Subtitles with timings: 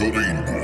[0.00, 0.59] Cutting